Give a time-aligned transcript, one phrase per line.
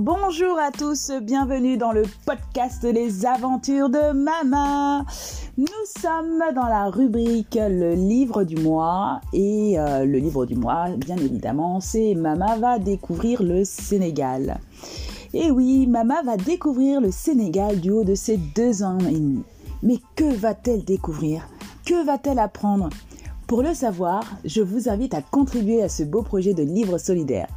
[0.00, 5.04] bonjour à tous, bienvenue dans le podcast Les aventures de Mama.
[5.58, 5.66] Nous
[6.00, 11.18] sommes dans la rubrique le livre du mois et euh, le livre du mois, bien
[11.18, 14.58] évidemment, c'est Mama va découvrir le Sénégal.
[15.34, 19.42] Et oui, Mama va découvrir le Sénégal du haut de ses deux ans et demi.
[19.82, 21.46] Mais que va-t-elle découvrir?
[21.84, 22.88] Que va-t-elle apprendre?
[23.46, 27.48] Pour le savoir, je vous invite à contribuer à ce beau projet de livre solidaire.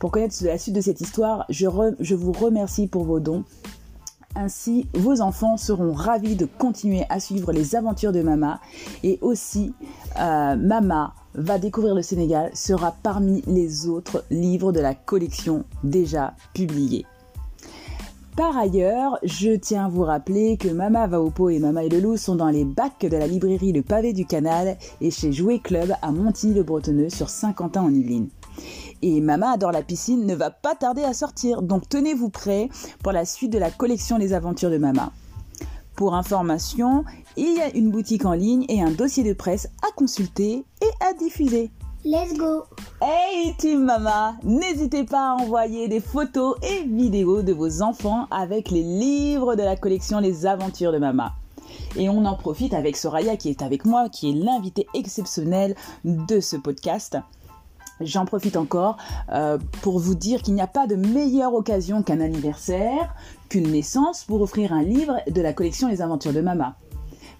[0.00, 3.44] Pour connaître la suite de cette histoire, je, vous remercie pour vos dons.
[4.34, 8.60] Ainsi, vos enfants seront ravis de continuer à suivre les aventures de Mama.
[9.02, 9.74] Et aussi,
[10.18, 16.32] euh, Mama va découvrir le Sénégal sera parmi les autres livres de la collection déjà
[16.54, 17.04] publiés.
[18.36, 21.90] Par ailleurs, je tiens à vous rappeler que Mama va au pot et Mama et
[21.90, 25.30] le loup sont dans les bacs de la librairie Le Pavé du Canal et chez
[25.30, 28.30] Jouet Club à Montigny-le-Bretonneux sur Saint-Quentin en Yvelines.
[29.02, 32.68] Et Mama adore la piscine ne va pas tarder à sortir, donc tenez-vous prêts
[33.02, 35.12] pour la suite de la collection Les Aventures de Mama.
[35.96, 37.04] Pour information,
[37.36, 41.04] il y a une boutique en ligne et un dossier de presse à consulter et
[41.06, 41.70] à diffuser.
[42.04, 42.64] Let's go
[43.02, 48.70] Hey Team Mama N'hésitez pas à envoyer des photos et vidéos de vos enfants avec
[48.70, 51.34] les livres de la collection Les Aventures de Mama.
[51.96, 56.40] Et on en profite avec Soraya qui est avec moi, qui est l'invité exceptionnel de
[56.40, 57.18] ce podcast.
[58.00, 58.96] J'en profite encore
[59.32, 63.14] euh, pour vous dire qu'il n'y a pas de meilleure occasion qu'un anniversaire,
[63.48, 66.76] qu'une naissance pour offrir un livre de la collection Les Aventures de Mama.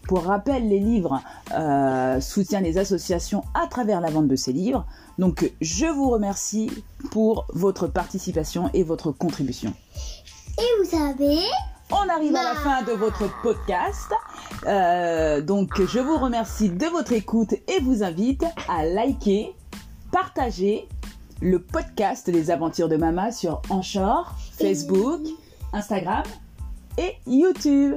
[0.08, 1.20] Pour rappel, les livres
[1.55, 4.86] euh, soutiennent les associations à travers la vente de ces livres.
[5.19, 6.70] Donc je vous remercie
[7.11, 9.72] pour votre participation et votre contribution.
[10.58, 11.38] Et vous savez,
[11.91, 14.12] on arrive à la fin de votre podcast.
[14.66, 19.55] Euh, donc je vous remercie de votre écoute et vous invite à liker,
[20.11, 20.88] partager
[21.41, 25.21] le podcast des aventures de Mama sur Anchor, Facebook,
[25.72, 26.25] Instagram
[26.98, 27.94] et YouTube.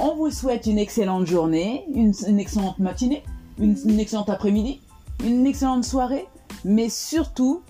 [0.00, 3.22] On vous souhaite une excellente journée, une, excellente matinée,
[3.58, 4.80] une, une excellente après-midi,
[5.24, 6.26] une excellente soirée,
[6.64, 7.62] mais surtout,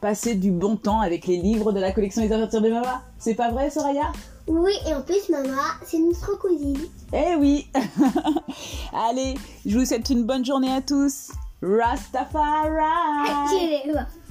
[0.00, 3.02] passez du bon temps avec les livres de la collection des aventures de Mama.
[3.18, 4.12] C'est pas vrai, Soraya?
[4.46, 6.78] Oui, et en plus, Mama, c'est notre cousine.
[7.12, 7.66] Eh oui
[8.92, 9.34] Allez,
[9.64, 11.30] je vous souhaite une bonne journée à tous.
[11.64, 12.84] Rastafari.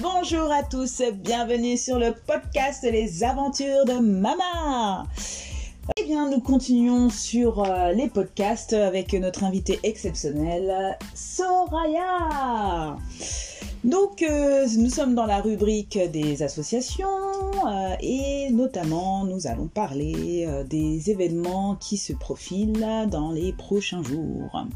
[0.00, 5.04] Bonjour à tous, bienvenue sur le podcast Les aventures de Mama.
[6.12, 12.98] Nous continuons sur euh, les podcasts avec notre invité exceptionnel, Soraya.
[13.82, 17.08] Donc, euh, nous sommes dans la rubrique des associations
[17.66, 24.66] euh, et notamment nous allons parler des événements qui se profilent dans les prochains jours.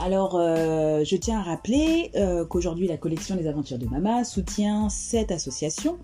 [0.00, 2.10] Alors, je tiens à rappeler
[2.50, 5.96] qu'aujourd'hui, la collection Les Aventures de Mama soutient cette association.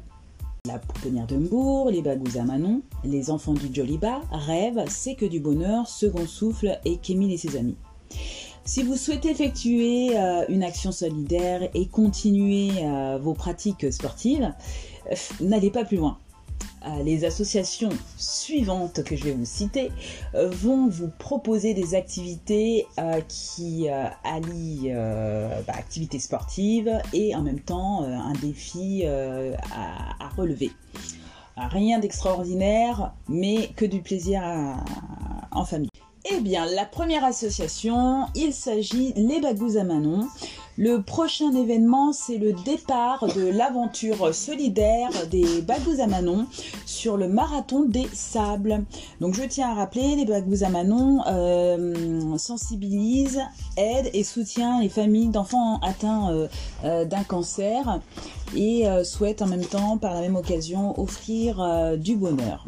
[0.66, 5.26] La Pouponnière de Mbourg, les Bagous à Manon, les Enfants du Joliba, Rêve, C'est que
[5.26, 7.76] du bonheur, Second Souffle et Kémil et ses amis.
[8.64, 12.70] Si vous souhaitez effectuer euh, une action solidaire et continuer
[13.20, 14.52] vos pratiques sportives,
[15.40, 16.18] n'allez pas plus loin.
[16.86, 19.90] Euh, les associations suivantes que je vais vous citer
[20.34, 23.88] euh, vont vous proposer des activités euh, qui
[24.24, 24.92] allient
[25.66, 30.70] bah, activités sportives et en même temps un défi à, relever.
[31.56, 34.42] Rien d'extraordinaire, mais que du plaisir
[35.50, 35.90] en famille.
[36.30, 40.28] Eh bien, la première association, il s'agit Les Bagous à Manon.
[40.76, 46.46] Le prochain événement, c'est le départ de l'aventure solidaire des Bagous à Manon
[46.98, 48.84] sur le marathon des sables.
[49.20, 53.40] Donc je tiens à rappeler, les Bagous à Manon euh, sensibilisent,
[53.76, 56.48] aident et soutient les familles d'enfants atteints euh,
[56.84, 58.00] euh, d'un cancer
[58.56, 62.66] et souhaitent en même temps, par la même occasion, offrir du bonheur.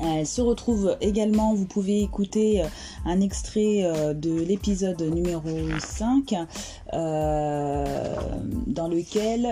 [0.00, 2.66] Elle se retrouve également, vous pouvez écouter euh,
[3.04, 5.48] un extrait euh, de l'épisode numéro
[5.78, 6.34] 5
[6.92, 8.16] euh,
[8.66, 9.42] dans lequel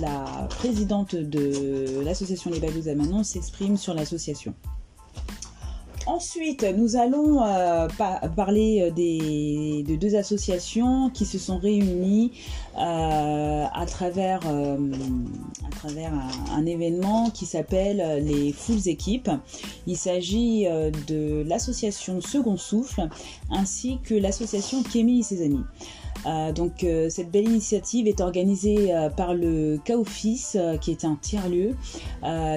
[0.00, 4.54] la présidente de l'association Les Bagous à Manon s'exprime sur l'association.
[6.12, 7.88] Ensuite, nous allons euh,
[8.36, 12.32] parler euh, de deux associations qui se sont réunies
[12.76, 14.76] euh, à travers, un,
[16.66, 19.30] événement qui s'appelle les Foules Équipes.
[19.86, 20.66] Il s'agit
[21.08, 23.08] de l'association Second Souffle
[23.50, 25.64] ainsi que l'association Kémy et ses amis.
[26.26, 31.16] Euh, donc euh, cette belle initiative est organisée euh, par le euh, qui est un
[31.20, 31.74] tiers-lieu,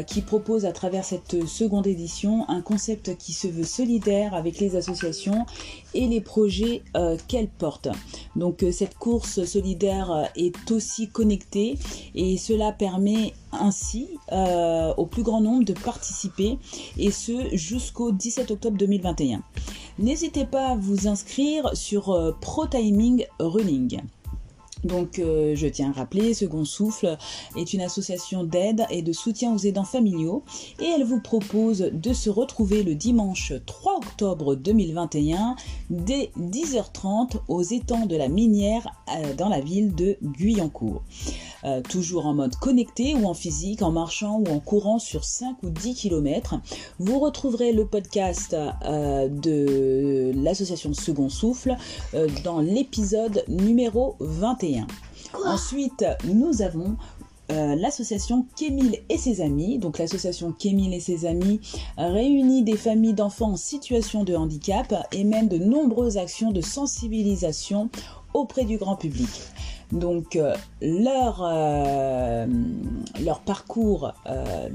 [0.07, 4.75] qui propose à travers cette seconde édition un concept qui se veut solidaire avec les
[4.75, 5.45] associations
[5.93, 6.83] et les projets
[7.27, 7.89] qu'elles portent.
[8.35, 11.77] Donc cette course solidaire est aussi connectée
[12.13, 16.57] et cela permet ainsi au plus grand nombre de participer
[16.97, 19.41] et ce jusqu'au 17 octobre 2021.
[19.97, 24.01] N'hésitez pas à vous inscrire sur euh, Pro Timing Running.
[24.85, 27.17] Donc, euh, je tiens à rappeler, Second Souffle
[27.57, 30.43] est une association d'aide et de soutien aux aidants familiaux
[30.79, 35.55] et elle vous propose de se retrouver le dimanche 3 octobre 2021
[35.89, 41.01] dès 10h30 aux étangs de la Minière euh, dans la ville de Guyancourt.
[41.63, 45.63] Euh, toujours en mode connecté ou en physique, en marchant ou en courant sur 5
[45.63, 46.59] ou 10 km.
[46.99, 51.75] Vous retrouverez le podcast de l'association Second Souffle
[52.43, 54.74] dans l'épisode numéro 21.
[55.45, 56.97] Ensuite, nous avons
[57.51, 59.77] euh, l'association Kémil et ses amis.
[59.77, 61.61] Donc l'association Kémil et ses amis
[61.97, 67.89] réunit des familles d'enfants en situation de handicap et mène de nombreuses actions de sensibilisation
[68.33, 69.29] auprès du grand public.
[69.91, 72.47] Donc euh, leur, euh,
[73.23, 74.69] leur parcours, euh,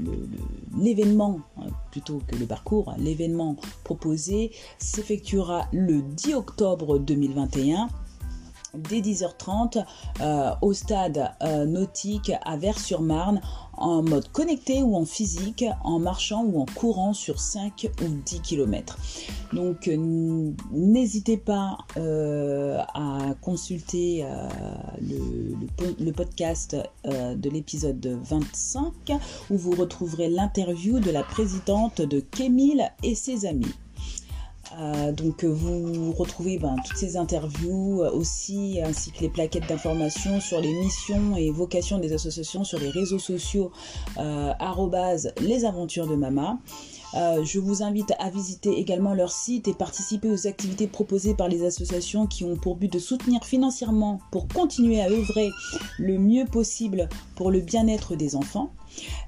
[0.77, 7.89] l'événement, euh, plutôt que le parcours, l'événement proposé s'effectuera le 10 octobre 2021
[8.73, 9.83] dès 10h30
[10.21, 13.41] euh, au stade euh, nautique à Vers-sur-Marne
[13.73, 18.41] en mode connecté ou en physique, en marchant ou en courant sur 5 ou 10
[18.41, 18.97] km.
[19.53, 24.25] Donc euh, n'hésitez pas à consulter
[25.01, 28.91] le, le po- le podcast de l'épisode 25
[29.49, 33.73] où vous retrouverez l'interview de la présidente de Kémil et ses amis.
[34.79, 39.67] Euh, donc euh, vous retrouvez ben, toutes ces interviews euh, aussi, ainsi que les plaquettes
[39.67, 43.71] d'information sur les missions et vocations des associations sur les réseaux sociaux
[44.17, 44.53] euh,
[45.41, 46.59] les aventures de Mama.
[47.13, 51.65] Je vous invite à visiter également leur site et participer aux activités proposées par les
[51.65, 55.49] associations qui ont pour but de soutenir financièrement pour continuer à œuvrer
[55.99, 58.71] le mieux possible pour le bien-être des enfants.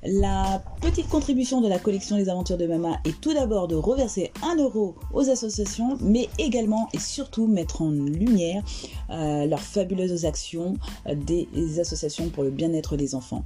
[0.04, 4.32] La petite contribution de la collection Les Aventures de Mama est tout d'abord de reverser
[4.44, 8.64] 1 euro aux associations, mais également et surtout mettre en lumière
[9.10, 10.76] euh, leurs fabuleuses actions
[11.08, 13.44] euh, des associations pour le bien-être des enfants.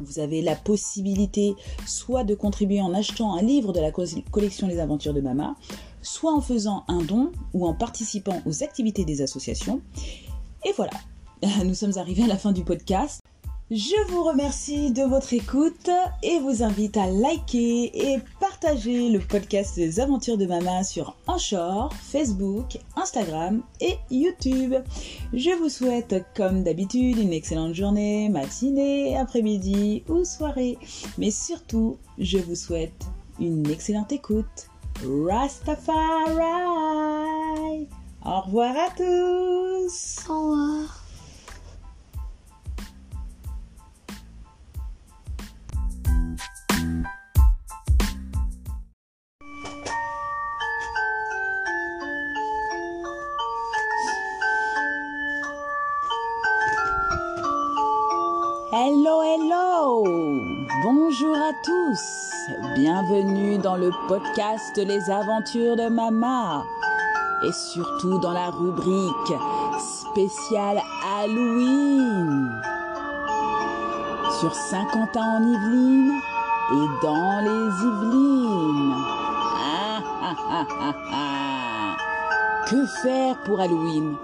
[0.00, 1.54] Vous avez la possibilité
[1.86, 5.54] soit de contribuer en achetant un livre de la co- collection Les Aventures de Mama,
[6.02, 9.80] soit en faisant un don ou en participant aux activités des associations.
[10.66, 10.92] Et voilà,
[11.64, 13.21] nous sommes arrivés à la fin du podcast.
[13.74, 15.88] Je vous remercie de votre écoute
[16.22, 21.90] et vous invite à liker et partager le podcast des aventures de Mama sur Anchor,
[22.02, 24.74] Facebook, Instagram et YouTube.
[25.32, 30.76] Je vous souhaite comme d'habitude une excellente journée, matinée, après-midi ou soirée.
[31.16, 33.06] Mais surtout, je vous souhaite
[33.40, 34.68] une excellente écoute.
[35.26, 35.88] Rastafari
[38.22, 41.01] Au revoir à tous Au revoir.
[64.08, 66.64] Podcast Les Aventures de Mama
[67.44, 69.34] et surtout dans la rubrique
[69.78, 72.50] spéciale Halloween
[74.40, 76.20] sur Saint-Quentin en Yvelines
[76.72, 78.94] et dans les Yvelines.
[79.64, 80.66] Ah, ah,
[81.12, 81.96] ah.
[82.68, 84.16] Que faire pour Halloween?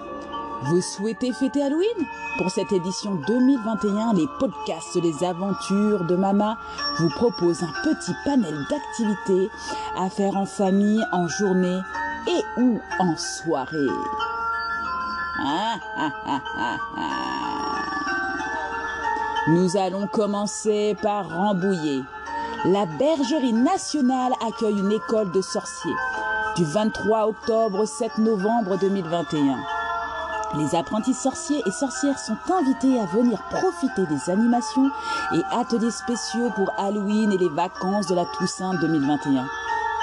[0.63, 2.07] Vous souhaitez fêter Halloween?
[2.37, 6.59] Pour cette édition 2021, les podcasts Les Aventures de Mama
[6.99, 9.51] vous proposent un petit panel d'activités
[9.97, 11.81] à faire en famille, en journée
[12.27, 13.87] et ou en soirée.
[15.41, 16.77] Ah, ah, ah.
[19.49, 22.03] Nous allons commencer par Rambouillet.
[22.67, 25.95] La Bergerie nationale accueille une école de sorciers
[26.57, 29.78] du 23 octobre au 7 novembre 2021.
[30.57, 34.91] Les apprentis sorciers et sorcières sont invités à venir profiter des animations
[35.35, 39.47] et ateliers spéciaux pour Halloween et les vacances de la Toussaint 2021.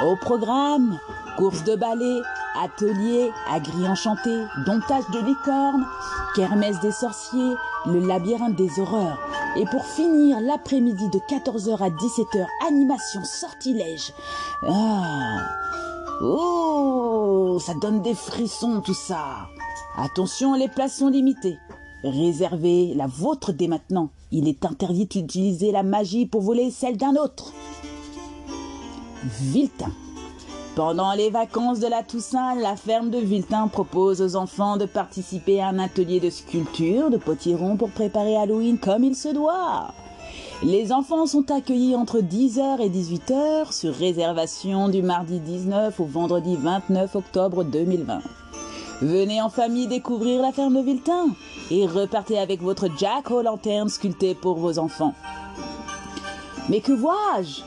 [0.06, 1.00] Au programme,
[1.38, 2.22] course de ballet,
[2.64, 5.86] ateliers, agri enchanté, domptage de licornes,
[6.36, 7.56] kermesse des sorciers,
[7.88, 9.18] le labyrinthe des horreurs.
[9.56, 14.14] Et pour finir, l'après-midi de 14h à 17h, animation sortilège.
[14.68, 15.40] Ah
[16.22, 19.50] Oh, ça donne des frissons tout ça.
[19.98, 21.58] Attention, les places sont limitées.
[22.04, 24.10] Réservez la vôtre dès maintenant.
[24.32, 27.54] Il est interdit d'utiliser la magie pour voler celle d'un autre.
[29.24, 29.92] Viltin.
[30.76, 35.62] Pendant les vacances de la Toussaint, la ferme de Viltin propose aux enfants de participer
[35.62, 39.94] à un atelier de sculpture, de potiron pour préparer Halloween comme il se doit.
[40.62, 46.58] Les enfants sont accueillis entre 10h et 18h sur réservation du mardi 19 au vendredi
[46.58, 48.20] 29 octobre 2020.
[49.02, 51.28] Venez en famille découvrir la ferme de Viltin
[51.70, 55.14] et repartez avec votre Jack aux lanternes sculpté pour vos enfants.
[56.70, 57.62] Mais que vois-je?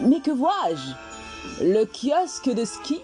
[0.00, 1.64] Mais que vois-je?
[1.64, 3.00] Le kiosque de ski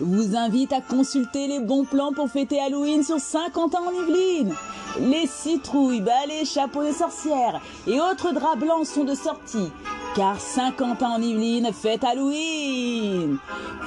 [0.00, 4.54] vous invite à consulter les bons plans pour fêter Halloween sur 50 ans en Yvelines.
[5.00, 9.70] Les citrouilles, balais, chapeaux de sorcière et autres draps blancs sont de sortie.
[10.16, 13.38] Car 50 ans en Yvelines fête Halloween.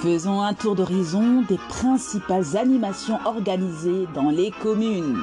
[0.02, 5.20] Faisons un tour d'horizon des principales animations organisées dans les communes.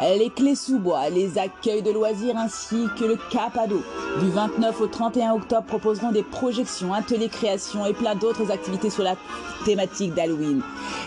[0.00, 3.82] Les clés sous bois, les accueils de loisirs ainsi que le Capado.
[4.20, 9.02] Du 29 au 31 octobre proposeront des projections, ateliers création et plein d'autres activités sur
[9.02, 9.16] la
[9.64, 10.62] thématique d'Halloween,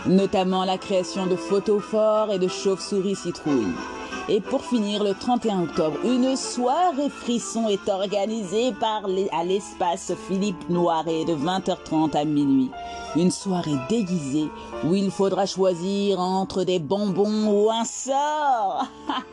[0.05, 3.73] notamment la création de photos forts et de chauves-souris citrouilles.
[4.29, 10.69] Et pour finir, le 31 octobre, une soirée frisson est organisée par à l'espace Philippe
[10.69, 12.69] Noiret de 20h30 à minuit.
[13.17, 14.47] Une soirée déguisée
[14.85, 18.85] où il faudra choisir entre des bonbons ou un sort.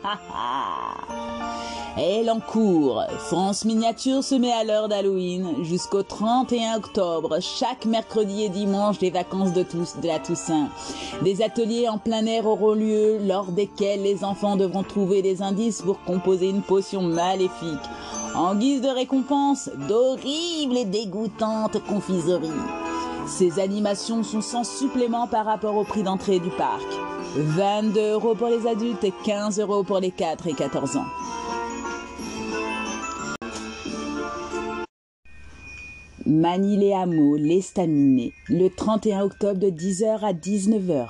[1.97, 3.03] Et l'encours.
[3.19, 9.11] France Miniature se met à l'heure d'Halloween jusqu'au 31 octobre, chaque mercredi et dimanche des
[9.11, 10.69] vacances de, tous, de la Toussaint.
[11.21, 15.83] Des ateliers en plein air auront lieu lors desquels les enfants devront trouver des indices
[15.83, 17.85] pour composer une potion maléfique.
[18.35, 22.49] En guise de récompense, d'horribles et dégoûtantes confiseries.
[23.27, 26.85] Ces animations sont sans supplément par rapport au prix d'entrée du parc.
[27.35, 31.05] 22 euros pour les adultes et 15 euros pour les 4 et 14 ans.
[36.27, 36.95] Mani les
[37.37, 41.07] l'estaminet, le 31 octobre de 10h à 19h,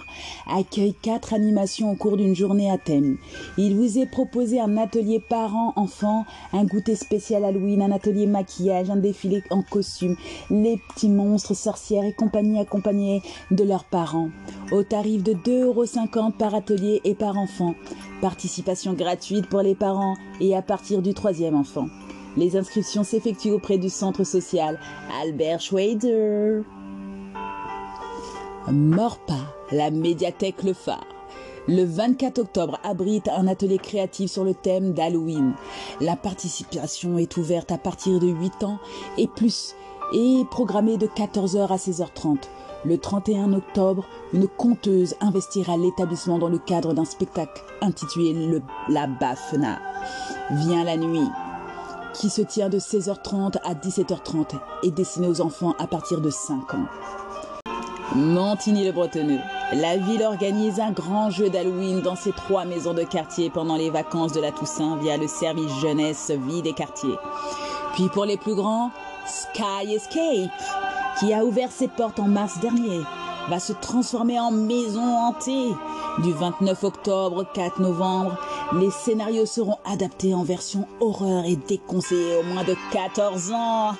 [0.54, 3.18] accueille quatre animations au cours d'une journée à thème.
[3.58, 8.98] Il vous est proposé un atelier parents-enfants, un goûter spécial Halloween, un atelier maquillage, un
[8.98, 10.18] défilé en costume,
[10.50, 14.32] les petits monstres, sorcières et compagnie accompagnés de leurs parents.
[14.74, 17.74] Au tarif de 2,50€ par atelier et par enfant.
[18.20, 21.88] Participation gratuite pour les parents et à partir du troisième enfant.
[22.38, 24.80] Les inscriptions s'effectuent auprès du centre social
[25.22, 26.62] Albert Schweider.
[28.72, 29.38] Morpa,
[29.72, 31.06] la médiathèque Le Phare.
[31.68, 35.54] Le 24 octobre abrite un atelier créatif sur le thème d'Halloween.
[36.02, 38.80] La participation est ouverte à partir de 8 ans
[39.18, 39.76] et plus
[40.14, 42.38] et programmée de 14h à 16h30.
[42.84, 49.08] Le 31 octobre, une conteuse investira l'établissement dans le cadre d'un spectacle intitulé le, La
[49.08, 49.80] Bafna.
[50.52, 51.28] Vient la nuit,
[52.20, 56.74] qui se tient de 16h30 à 17h30 et destiné aux enfants à partir de 5
[56.74, 56.86] ans.
[58.16, 59.40] Montigny-le-Bretonneux.
[59.74, 63.90] La ville organise un grand jeu d'Halloween dans ses trois maisons de quartier pendant les
[63.90, 67.18] vacances de la Toussaint via le service jeunesse vie des quartiers.
[67.94, 68.92] Puis pour les plus grands,
[69.26, 70.52] Sky Escape,
[71.20, 73.02] qui a ouvert ses portes en mars dernier,
[73.50, 75.74] va se transformer en maison hantée.
[76.20, 78.38] Du 29 octobre au 4 novembre,
[78.74, 83.96] les scénarios seront adaptés en version horreur et déconseillés aux moins de 14 ans.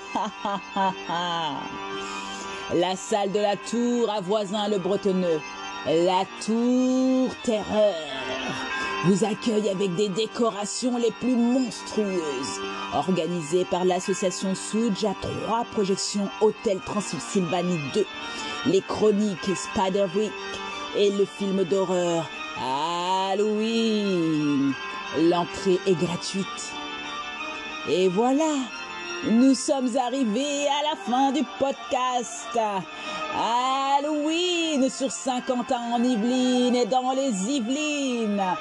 [2.74, 5.40] la salle de la tour à voisin le Bretonneux.
[5.86, 7.94] La tour terreur
[9.06, 12.60] vous accueille avec des décorations les plus monstrueuses.
[12.96, 18.06] Organisée par l'association Souj à trois projections Hôtel Transylvanie 2,
[18.68, 20.32] les chroniques Spider-Week
[20.98, 22.28] et le film d'horreur
[22.60, 24.06] Halloween.
[25.18, 26.74] L'entrée est gratuite.
[27.88, 28.56] Et voilà,
[29.30, 32.58] nous sommes arrivés à la fin du podcast.
[33.38, 38.42] Halloween sur 50 ans en Yvelines et dans les Yvelines.
[38.42, 38.56] Ah,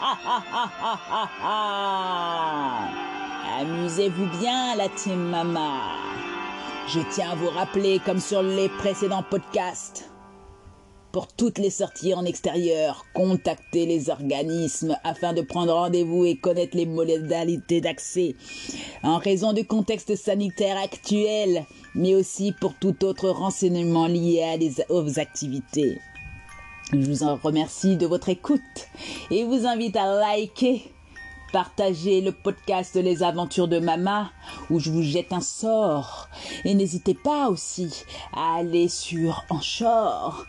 [0.00, 2.78] ah, ah, ah, ah, ah, ah.
[3.60, 5.80] Amusez-vous bien, la team Mama.
[6.88, 10.11] Je tiens à vous rappeler, comme sur les précédents podcasts,
[11.12, 16.76] pour toutes les sorties en extérieur, contactez les organismes afin de prendre rendez-vous et connaître
[16.76, 18.34] les modalités d'accès.
[19.02, 21.64] En raison du contexte sanitaire actuel,
[21.94, 25.98] mais aussi pour tout autre renseignement lié à les, aux activités.
[26.92, 28.60] Je vous en remercie de votre écoute
[29.30, 30.91] et vous invite à liker,
[31.52, 34.30] partager le podcast Les Aventures de Mama
[34.70, 36.28] où je vous jette un sort.
[36.64, 38.04] Et n'hésitez pas aussi
[38.34, 40.46] à aller sur Anchor,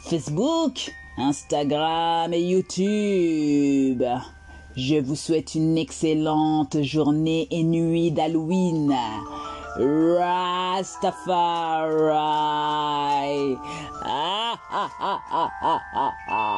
[0.00, 4.02] Facebook, Instagram et YouTube.
[4.76, 8.94] Je vous souhaite une excellente journée et nuit d'Halloween.
[9.78, 11.16] Rastafari.
[14.02, 16.55] Ah, ah, ah, ah, ah, ah, ah.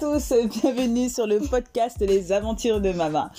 [0.00, 0.32] Tous,
[0.62, 3.30] bienvenue sur le podcast Les Aventures de Mama.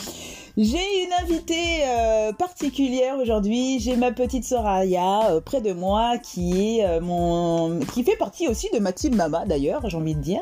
[0.56, 3.80] J'ai une invitée euh, particulière aujourd'hui.
[3.80, 8.48] J'ai ma petite Soraya euh, près de moi qui est euh, mon, qui fait partie
[8.48, 10.40] aussi de ma team Mama d'ailleurs, j'ai envie de dire.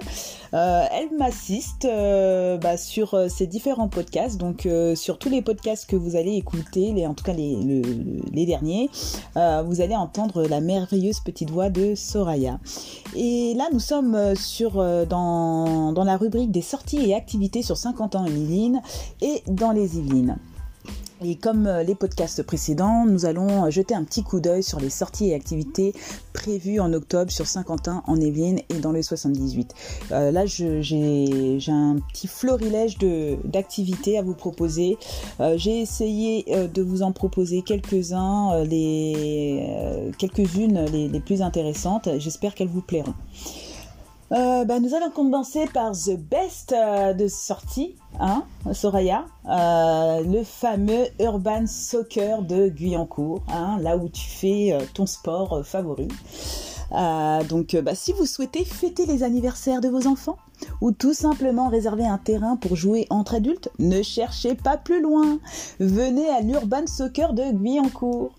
[0.53, 1.87] Elle m'assiste
[2.61, 7.07] bah, sur ces différents podcasts, donc sur tous les podcasts que vous allez écouter, les,
[7.07, 7.81] en tout cas les, le,
[8.31, 8.89] les derniers,
[9.35, 12.59] vous allez entendre la merveilleuse petite voix de Soraya.
[13.15, 14.73] Et là, nous sommes sur
[15.07, 18.81] dans, dans la rubrique des sorties et activités sur 50 ans en Yvelines
[19.21, 20.37] et dans les Yvelines.
[21.41, 25.29] Comme euh, les podcasts précédents, nous allons jeter un petit coup d'œil sur les sorties
[25.29, 25.93] et activités
[26.33, 29.73] prévues en octobre sur Saint-Quentin, en Yvelines et dans le 78.
[30.11, 32.97] Euh, là, j'ai un petit florilège
[33.45, 34.97] d'activités à vous proposer.
[35.39, 42.09] Euh, j'ai essayé euh, de vous en proposer quelques-uns, euh, les quelques-unes les, plus intéressantes.
[42.17, 43.13] J'espère qu'elles vous plairont.
[44.33, 50.43] Euh, bah, nous allons commencer par The Best euh, de sortie, hein, Soraya, euh, le
[50.43, 56.07] fameux Urban Soccer de Guyancourt, hein, là où tu fais ton sport favori.
[57.49, 60.37] donc, bah, si vous souhaitez fêter les anniversaires de vos enfants
[60.81, 65.39] ou tout simplement réserver un terrain pour jouer entre adultes, ne cherchez pas plus loin.
[65.79, 68.31] Venez à l'Urban Soccer de Guyancourt.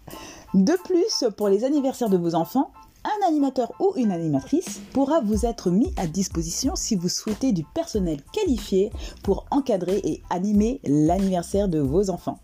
[0.55, 2.71] De plus, pour les anniversaires de vos enfants,
[3.05, 7.65] un animateur ou une animatrice pourra vous être mis à disposition si vous souhaitez du
[7.65, 8.91] personnel qualifié
[9.23, 12.39] pour encadrer et animer l'anniversaire de vos enfants.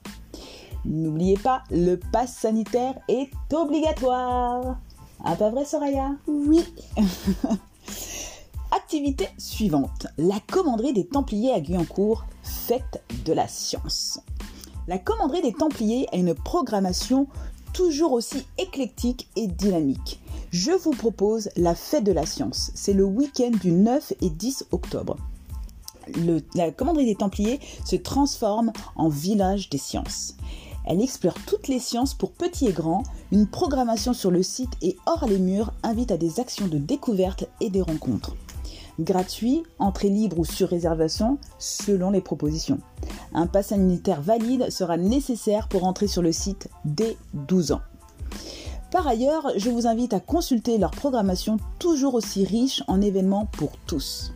[0.85, 4.79] N'oubliez pas, le pass sanitaire est obligatoire.
[5.25, 6.12] Ah pas vrai Soraya?
[6.27, 6.64] Oui.
[8.70, 10.07] Activité suivante.
[10.16, 14.20] La commanderie des Templiers à Guyancourt, fête de la science.
[14.88, 17.27] La commanderie des Templiers a une programmation
[17.73, 20.20] toujours aussi éclectique et dynamique
[20.51, 22.73] je vous propose la fête de la science.
[22.75, 25.17] C'est le week-end du 9 et 10 octobre.
[26.57, 30.37] La commanderie des Templiers se transforme en village des sciences.
[30.87, 33.05] Elle explore toutes les sciences pour petits et grands.
[33.31, 37.45] Une programmation sur le site et hors les murs invite à des actions de découverte
[37.61, 38.35] et des rencontres.
[38.99, 42.81] Gratuit, entrée libre ou sur réservation selon les propositions.
[43.33, 47.81] Un pass sanitaire valide sera nécessaire pour entrer sur le site dès 12 ans.
[48.90, 53.72] Par ailleurs, je vous invite à consulter leur programmation toujours aussi riche en événements pour
[53.87, 54.33] tous.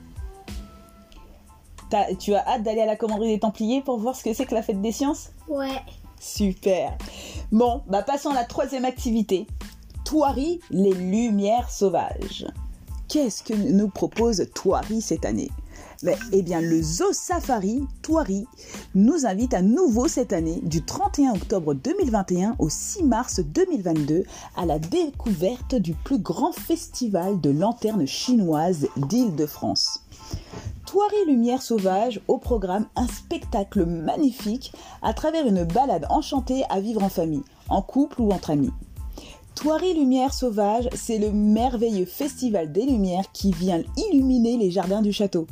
[1.93, 4.47] As, tu as hâte d'aller à la commanderie des Templiers pour voir ce que c'est
[4.47, 5.31] que la fête des sciences?
[5.49, 5.81] Ouais.
[6.21, 6.97] Super.
[7.53, 9.47] Bon, bah passons à la troisième activité.
[10.05, 12.47] Toiri, les lumières sauvages.
[13.09, 15.51] Qu'est-ce que nous propose Toiri cette année?
[16.33, 18.47] Eh bien, le Zoo Safari Toiri
[18.95, 24.25] nous invite à nouveau cette année, du 31 octobre 2021 au 6 mars 2022,
[24.57, 30.01] à la découverte du plus grand festival de lanternes chinoises d'Île-de-France.
[30.87, 37.03] Toiri Lumière Sauvage au programme un spectacle magnifique à travers une balade enchantée à vivre
[37.03, 38.71] en famille, en couple ou entre amis.
[39.55, 45.13] Toiri Lumière Sauvage, c'est le merveilleux festival des lumières qui vient illuminer les jardins du
[45.13, 45.47] château.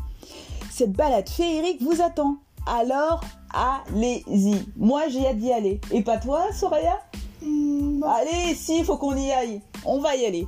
[0.72, 2.36] Cette balade féerique vous attend.
[2.66, 3.20] Alors,
[3.52, 4.64] allez-y.
[4.76, 5.82] Moi, j'ai hâte d'y aller.
[5.90, 6.98] Et pas toi, Soraya
[7.42, 9.60] mmh, Allez, si, il faut qu'on y aille.
[9.84, 10.46] On va y aller.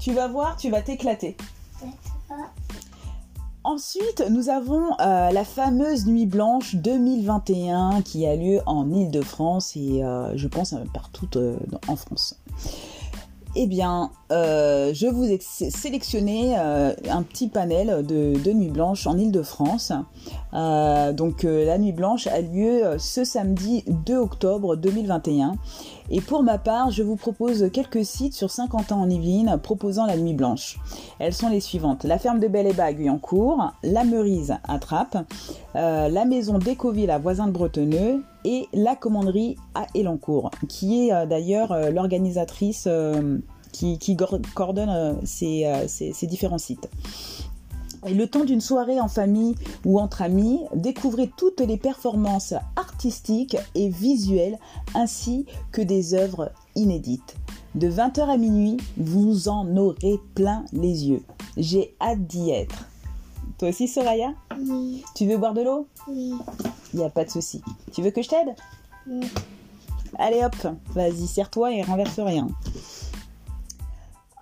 [0.00, 1.36] Tu vas voir, tu vas t'éclater.
[3.64, 10.02] Ensuite, nous avons euh, la fameuse Nuit Blanche 2021 qui a lieu en Ile-de-France et
[10.02, 12.38] euh, je pense partout euh, en France.
[13.56, 19.16] Eh bien, euh, je vous ai sélectionné euh, un petit panel de, Nuit Blanche en
[19.16, 19.92] Ile-de-France.
[20.54, 25.54] Euh, donc, la Nuit Blanche a lieu ce samedi 2 octobre 2021.
[26.10, 30.06] Et pour ma part, je vous propose quelques sites sur 50 ans en Yvelines proposant
[30.06, 30.78] la Nuit Blanche.
[31.18, 35.18] Elles sont les suivantes la ferme de Belle et à Guyancourt, la Meurise à Trappes,
[35.74, 41.90] la maison d'Écoville à Voisin de Bretonneux et la commanderie à Elancourt, qui est d'ailleurs
[41.90, 42.86] l'organisatrice
[43.76, 44.16] qui, qui,
[44.54, 46.88] coordonne ces, ces, ces, différents sites.
[48.06, 53.56] Et le temps d'une soirée en famille ou entre amis, découvrez toutes les performances artistiques
[53.74, 54.58] et visuelles
[54.94, 57.36] ainsi que des œuvres inédites.
[57.74, 61.22] De 20h à minuit, vous en aurez plein les yeux.
[61.56, 62.88] J'ai hâte d'y être.
[63.58, 64.32] Toi aussi, Soraya?
[64.58, 65.02] Oui.
[65.14, 65.88] Tu veux boire de l'eau?
[66.08, 66.32] Oui.
[66.94, 67.60] Il n'y a pas de souci.
[67.92, 68.54] Tu veux que je t'aide?
[69.08, 69.26] Oui.
[70.18, 70.56] Allez hop,
[70.94, 72.46] vas-y, serre-toi et renverse rien.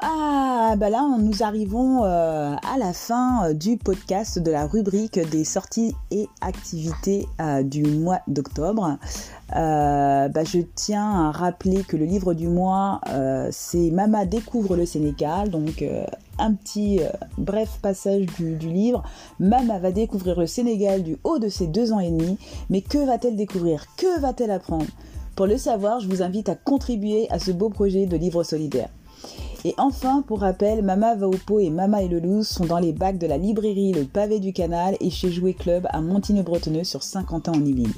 [0.07, 5.19] Ah, bah là, nous arrivons euh, à la fin euh, du podcast de la rubrique
[5.31, 8.99] des sorties et activités euh, du mois d'octobre.
[9.49, 13.01] Bah, je tiens à rappeler que le livre du mois,
[13.51, 15.49] c'est Mama découvre le Sénégal.
[15.49, 15.83] Donc,
[16.39, 17.01] un petit
[17.39, 19.05] bref passage du, du livre.
[19.39, 22.37] Mama va découvrir le Sénégal du haut de ses deux ans et demi.
[22.69, 23.87] Mais que va-t-elle découvrir?
[23.97, 24.87] Que va-t-elle apprendre?
[25.37, 28.89] Pour le savoir, je vous invite à contribuer à ce beau projet de livre solidaire.
[29.65, 32.11] Et enfin, pour rappel, Mama va au pot et Mama et
[32.43, 35.87] sont dans les bacs de la librairie Le Pavé du Canal et chez Jouet Club
[35.91, 37.95] à Montigny-Bretonneux sur 50 ans en Yvelines.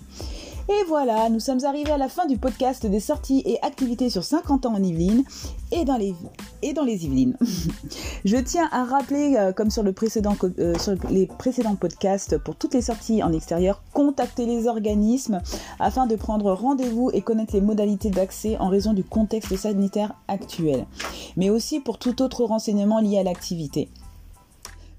[0.68, 4.24] Et voilà, nous sommes arrivés à la fin du podcast des sorties et activités sur
[4.24, 5.22] 50 ans en Yvelines
[5.70, 6.12] et dans les,
[6.60, 7.36] Yvelines.
[8.24, 12.82] Je tiens à rappeler, euh, comme sur, euh, sur les précédents podcasts, pour toutes les
[12.82, 15.40] sorties en extérieur, contactez les organismes
[15.78, 20.84] afin de prendre rendez-vous et connaître les modalités d'accès en raison du contexte sanitaire actuel,
[21.36, 23.88] mais aussi pour tout autre renseignement lié à l'activité.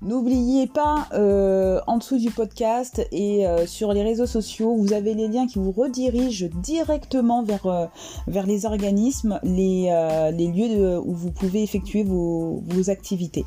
[0.04, 5.16] N'oubliez pas, euh, en dessous du podcast et euh, sur les réseaux sociaux, vous avez
[5.16, 7.88] les liens qui vous redirigent directement vers, euh,
[8.28, 9.90] les organismes, les,
[10.38, 13.44] lieux où vous pouvez effectuer vos, vos activités.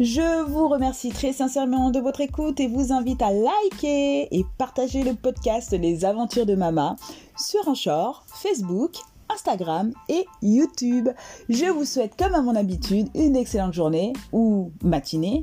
[0.00, 5.02] Je vous remercie très sincèrement de votre écoute et vous invite à liker et partager
[5.02, 6.96] le podcast Les Aventures de Mama
[7.36, 8.92] sur Anchor, Facebook,
[9.28, 11.10] Instagram et YouTube.
[11.50, 15.42] Je vous souhaite, comme à mon habitude, une excellente journée ou matinée,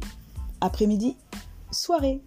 [0.63, 1.17] après-midi,
[1.71, 2.21] soirée.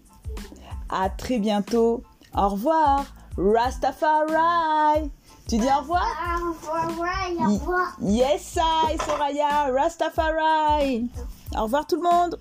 [0.89, 2.03] À très bientôt.
[2.35, 3.05] Au revoir.
[3.37, 5.09] Rastafari.
[5.49, 6.05] Tu dis au revoir?
[6.39, 6.87] Au revoir,
[7.39, 7.97] au revoir.
[8.01, 9.71] Yes, I, Soraya.
[9.73, 11.09] Rastafari.
[11.57, 12.39] Au revoir tout le monde.